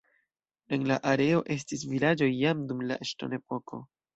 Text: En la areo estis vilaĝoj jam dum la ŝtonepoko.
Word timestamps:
En 0.77 0.85
la 0.91 0.97
areo 1.11 1.43
estis 1.57 1.85
vilaĝoj 1.91 2.33
jam 2.39 2.67
dum 2.73 2.85
la 2.93 2.99
ŝtonepoko. 3.11 3.85